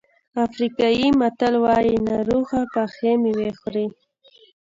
[0.45, 3.87] افریقایي متل وایي ناروغه پخې مېوې خوري.